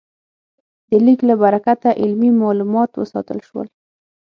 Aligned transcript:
د 0.89 0.91
لیک 1.05 1.19
له 1.29 1.35
برکته 1.43 1.89
علمي 2.01 2.29
مالومات 2.41 2.91
وساتل 2.95 3.39
شول. 3.47 3.67